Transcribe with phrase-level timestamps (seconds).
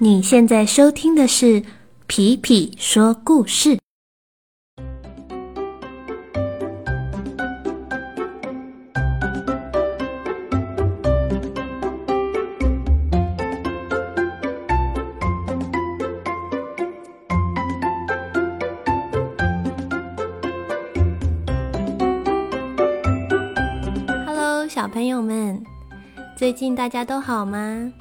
[0.00, 1.60] 你现在收听的是
[2.06, 3.76] 皮皮说故事。
[24.24, 25.60] Hello，小朋友们，
[26.36, 27.92] 最近大家都好吗？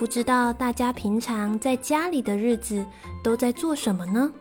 [0.00, 2.82] 不知道大家平常在家里的日子
[3.22, 4.32] 都在做什么呢？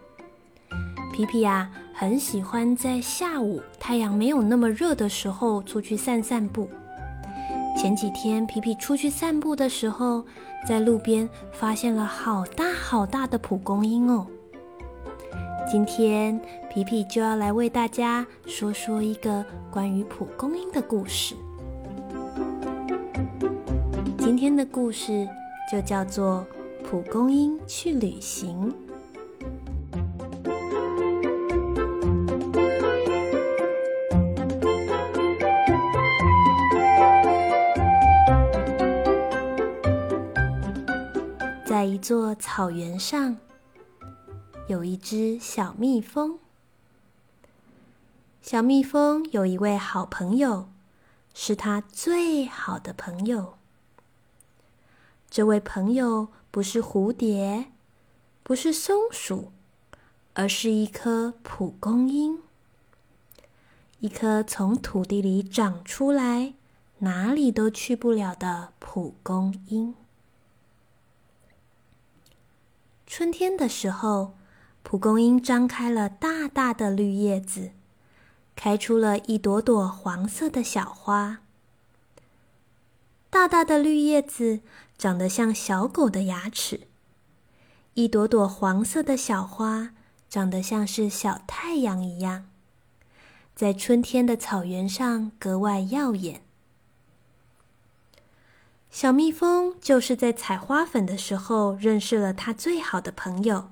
[1.12, 6.70] 皮皮呀，很喜欢在下午太阳没有那么热的时候出去散散步。
[7.78, 10.24] 前几天皮皮出去散步的时候，
[10.66, 14.26] 在路边发现了好大好大的蒲公英哦。
[15.70, 16.40] 今天
[16.70, 21.36] 皮皮就要来为大家说说一个关于蒲公英的故事。
[24.20, 25.28] 今天的故事。
[25.72, 26.48] 就叫做
[26.84, 28.74] 蒲公英去旅行。
[41.68, 43.38] 在一座草原上，
[44.68, 46.40] 有一只小蜜蜂。
[48.42, 50.68] 小蜜蜂有一位好朋友，
[51.36, 53.59] 是他最好的朋友。
[55.30, 57.66] 这位朋友不是蝴蝶，
[58.42, 59.52] 不是松鼠，
[60.34, 62.40] 而是一颗蒲公英，
[64.00, 66.56] 一颗从土地里长出来、
[67.00, 69.94] 哪里都去不了的蒲公英。
[73.06, 74.34] 春天的时候，
[74.82, 77.70] 蒲公英张开了大大的绿叶子，
[78.56, 81.42] 开出了一朵朵黄色的小花。
[83.40, 84.60] 大大的绿叶子
[84.98, 86.82] 长得像小狗的牙齿，
[87.94, 89.94] 一朵朵黄色的小花
[90.30, 92.50] 长得像是小太阳一样，
[93.56, 96.42] 在春天的草原上格外耀眼。
[98.92, 103.70] 小蜜蜂就是在采花粉的时候认识了它最好的朋友，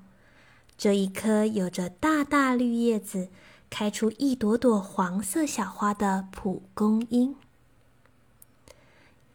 [0.78, 3.28] 这一颗有着大大绿叶子、
[3.70, 7.36] 开出一朵朵黄色小花的蒲公英。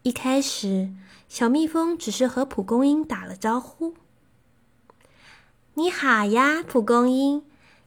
[0.03, 0.93] 一开始，
[1.29, 3.95] 小蜜蜂只是和蒲公英打了招呼
[5.75, 7.45] ：“你好呀，蒲公英，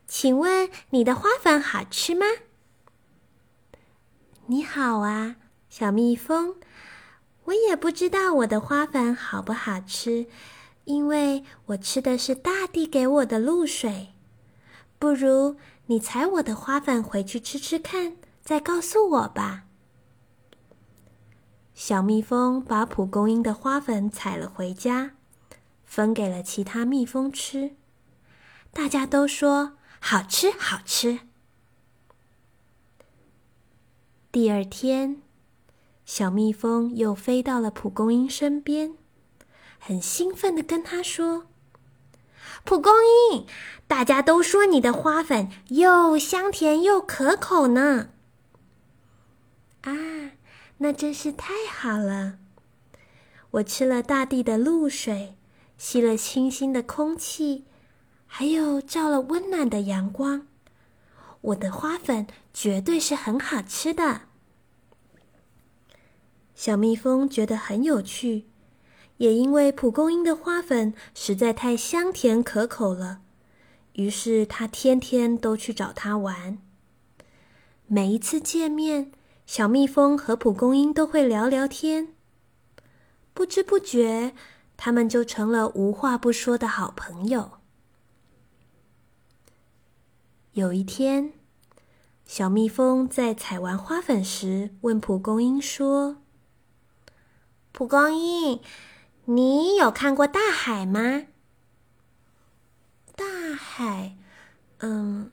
[0.07, 2.25] 请问你的花粉好吃吗
[4.47, 5.35] ？”“你好啊，
[5.69, 6.55] 小蜜蜂，
[7.43, 10.27] 我也不知道我的花粉好不好吃，
[10.85, 14.13] 因为我吃的是大地给我的露水。
[14.97, 19.63] 不如你采我的花粉回去吃吃看，再告诉我吧。”
[21.75, 25.11] 小蜜蜂把蒲公英的花粉采了回家，
[25.83, 27.75] 分给了其他蜜蜂吃。
[28.71, 31.19] 大家都说好吃，好吃。
[34.31, 35.21] 第二天，
[36.05, 38.95] 小蜜蜂又飞到了蒲公英身边，
[39.77, 41.47] 很兴奋的跟他说
[42.63, 42.93] ：“蒲公
[43.33, 43.45] 英，
[43.85, 48.11] 大家都说你的花粉又香甜又可口呢。”
[49.83, 50.14] 啊！
[50.79, 52.37] 那真是太好了！
[53.51, 55.37] 我吃了大地的露水，
[55.77, 57.63] 吸了清新的空气，
[58.27, 60.47] 还有照了温暖的阳光，
[61.39, 64.23] 我的花粉绝对是很好吃的。
[66.53, 68.47] 小蜜蜂觉得很有趣，
[69.17, 73.21] 也因为蒲公英的花粉实在太香甜可口了，
[73.93, 76.57] 于是它天天都去找它玩。
[77.87, 79.13] 每一次见面。
[79.45, 82.13] 小蜜蜂和蒲公英都会聊聊天，
[83.33, 84.33] 不知不觉，
[84.75, 87.51] 他们就成了无话不说的好朋友。
[90.53, 91.33] 有一天，
[92.25, 96.17] 小蜜蜂在采完花粉时，问蒲公英说
[97.71, 98.59] ：“蒲公英，
[99.25, 101.27] 你有看过大海吗
[103.15, 103.25] ？”“大
[103.55, 104.17] 海，
[104.79, 105.31] 嗯，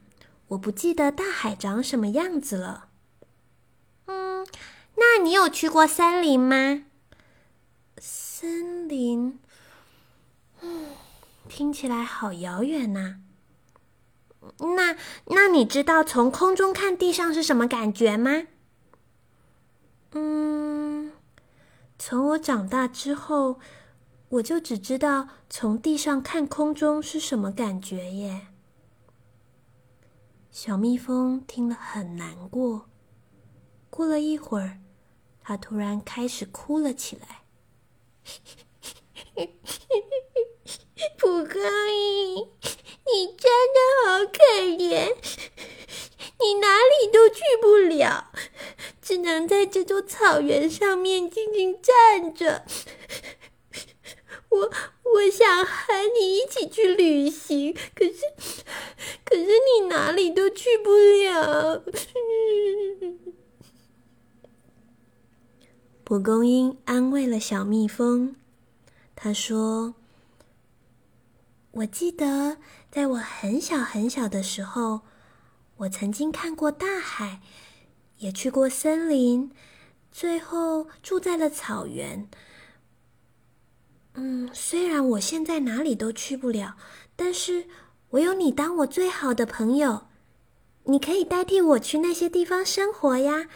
[0.48, 2.90] 我不记得大海长什么样子了。”
[5.32, 6.82] 那你有去过森林吗？
[7.96, 9.38] 森林，
[10.60, 10.88] 嗯，
[11.48, 13.16] 听起来好遥远呐。
[14.76, 14.94] 那
[15.28, 18.42] 那你知道从空中看地上是什么感觉吗？
[20.10, 21.12] 嗯，
[21.98, 23.58] 从我长大之后，
[24.28, 28.48] 我就只知道从地上看空中是什么感觉耶。
[30.50, 32.90] 小蜜蜂听了很难过。
[33.88, 34.78] 过了一会儿，
[35.44, 37.42] 他突然开始哭了起来。
[41.18, 42.48] 蒲公英，
[43.06, 45.16] 你真的好可怜，
[46.38, 48.30] 你哪里都去不了，
[49.00, 52.64] 只能在这座草原上面静静站着。
[54.50, 54.70] 我
[55.14, 58.20] 我想和你一起去旅行，可是
[59.24, 61.82] 可是你哪里都去不了。
[66.04, 68.34] 蒲公英安慰了小蜜蜂，
[69.14, 69.94] 他说
[71.70, 72.58] ：“我记得
[72.90, 75.02] 在我很小很小的时候，
[75.76, 77.40] 我曾经看过大海，
[78.18, 79.52] 也去过森林，
[80.10, 82.28] 最后住在了草原。”
[84.14, 86.76] 嗯，虽然我现在哪里都去不了，
[87.16, 87.66] 但是
[88.10, 90.08] 我有你当我最好的朋友，
[90.84, 93.48] 你可以代替我去那些地方生活呀。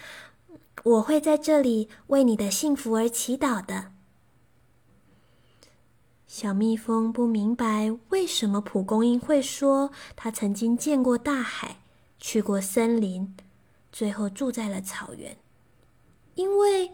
[0.87, 3.93] 我会在这里为你的幸福而祈祷的。
[6.29, 11.81] 小蜜蜂不明白为什么蒲公英会说他曾经见过大海，
[12.21, 13.37] 去过森林，
[13.91, 15.37] 最后住在了草原，
[16.37, 16.93] 因为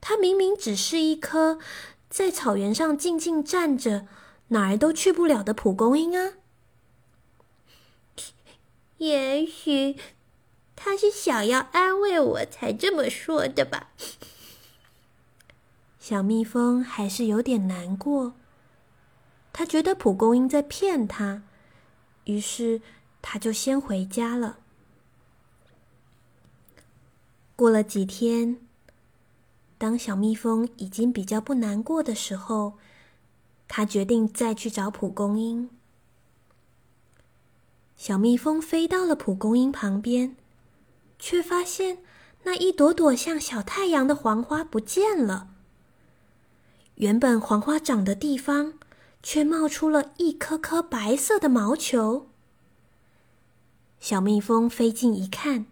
[0.00, 1.60] 它明明只是一颗。
[2.08, 4.08] 在草原上静静站着，
[4.48, 6.32] 哪儿都去不了的蒲公英啊！
[8.98, 9.96] 也许
[10.82, 13.90] 他是想要安慰我才这么说的吧。
[15.98, 18.32] 小蜜蜂还是有点难过，
[19.52, 21.42] 他觉得蒲公英在骗他，
[22.24, 22.80] 于是
[23.20, 24.56] 他就先回家了。
[27.54, 28.56] 过了几天。
[29.76, 32.78] 当小蜜蜂已经比较不难过的时候，
[33.68, 35.68] 他决定再去找蒲公英。
[37.96, 40.36] 小蜜蜂飞到了蒲公英旁边，
[41.20, 41.98] 却发现
[42.42, 45.50] 那一朵朵像小太阳的黄花不见了。
[46.96, 48.74] 原本黄花长的地方，
[49.22, 52.28] 却冒出了一颗颗白色的毛球。
[54.00, 55.66] 小蜜蜂飞近一看，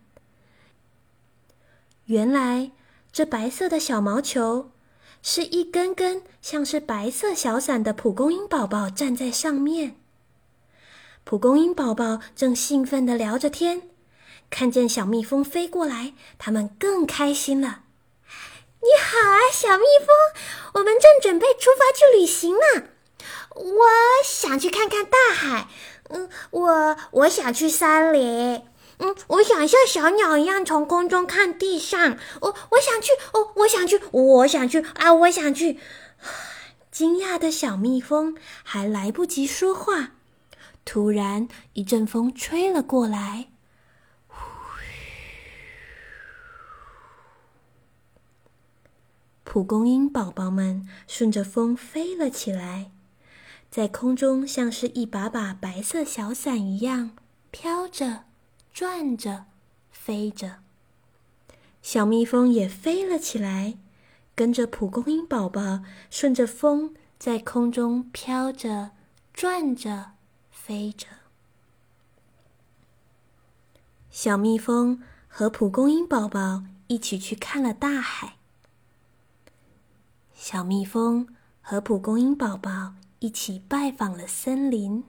[2.04, 2.70] 原来。
[3.10, 4.70] 这白色的小毛球，
[5.22, 9.96] 是一根根像是白色小伞的蒲公英宝宝站在上面。
[11.24, 13.88] 蒲公英宝宝正兴奋地聊着天，
[14.50, 17.82] 看见小蜜蜂飞过来，他们更开心了。
[18.80, 20.08] 你好啊，小蜜蜂，
[20.74, 22.88] 我们正准备出发去旅行呢。
[23.54, 23.86] 我
[24.24, 25.68] 想去看看大海，
[26.10, 28.62] 嗯，我我想去山里。
[29.00, 32.16] 嗯，我想像小鸟一样从空中看地上。
[32.40, 35.78] 我我想去，哦，我想去，我想去啊，我想去。
[36.90, 40.12] 惊讶的小蜜蜂还来不及说话，
[40.84, 43.50] 突然一阵风吹了过来，
[49.58, 52.92] 蒲公英宝宝们顺着风飞了起来，
[53.68, 57.16] 在空中像是一把把白色小伞一样
[57.50, 58.26] 飘着。
[58.72, 59.46] 转着，
[59.90, 60.58] 飞着，
[61.82, 63.76] 小蜜蜂也飞了起来，
[64.36, 68.92] 跟着蒲公英宝宝，顺着风在空中飘着、
[69.34, 70.12] 转着、
[70.52, 71.08] 飞着。
[74.12, 78.37] 小蜜蜂和蒲公英宝宝一起去看了大海。
[80.40, 81.26] 小蜜蜂
[81.60, 85.02] 和蒲公英宝宝一起拜访了森林。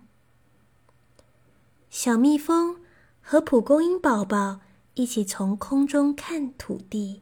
[1.91, 2.77] 小蜜蜂。
[3.21, 4.59] 和蒲公英宝宝
[4.95, 7.21] 一起从空中看土地，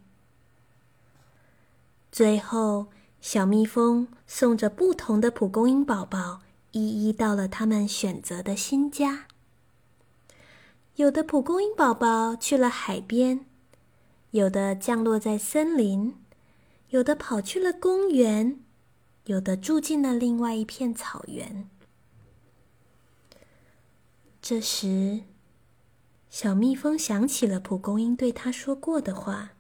[2.10, 2.88] 最后
[3.20, 6.40] 小蜜蜂送着不同的蒲公英宝宝
[6.72, 9.28] 一一到了他们选择的新家。
[10.96, 13.46] 有的蒲公英宝宝去了海边，
[14.32, 16.16] 有的降落在森林，
[16.90, 18.60] 有的跑去了公园，
[19.26, 21.70] 有的住进了另外一片草原。
[24.42, 25.24] 这时。
[26.30, 29.54] 小蜜蜂想起了蒲公英对他说过的话。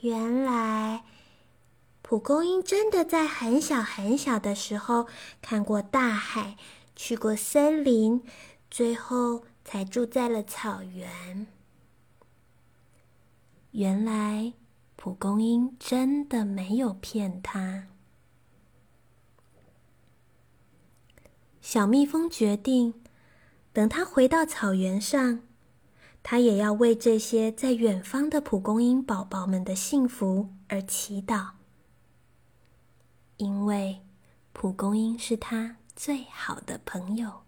[0.00, 1.04] 原来，
[2.02, 5.06] 蒲公英真的在很小很小的时候
[5.40, 6.56] 看过大海，
[6.96, 8.24] 去过森林，
[8.70, 11.46] 最后才住在了草原。
[13.72, 14.54] 原来，
[14.96, 17.86] 蒲公英真的没有骗他。
[21.60, 22.94] 小蜜蜂决定。
[23.72, 25.42] 等他回到草原上，
[26.22, 31.50] 他也要为这些在远方的蒲公英宝宝们的幸福而祈祷，
[33.36, 34.00] 因为
[34.54, 37.42] 蒲公英是他最好的朋友。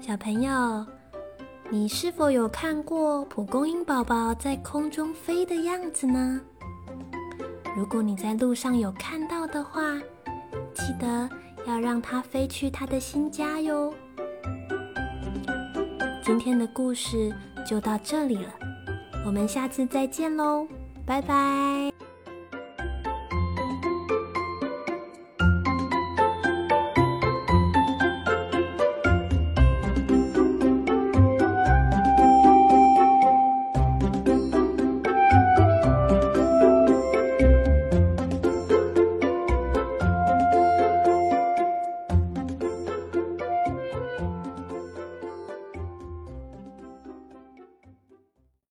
[0.00, 0.86] 小朋友，
[1.72, 6.38] 你是否有看过蒲公英宝宝在空中飞的样子呢？
[7.74, 9.80] 如果你在路上有看到的话，
[10.74, 11.26] 记得
[11.66, 13.94] 要让它飞去它的新家哟。
[16.22, 17.34] 今天的故事
[17.66, 18.52] 就到这里了，
[19.24, 20.68] 我们下次再见喽，
[21.06, 21.91] 拜拜。